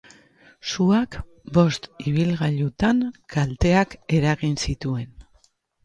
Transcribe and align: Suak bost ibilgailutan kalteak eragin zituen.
Suak 0.69 1.17
bost 1.59 1.85
ibilgailutan 2.13 3.05
kalteak 3.37 3.97
eragin 4.21 4.63
zituen. 4.69 5.11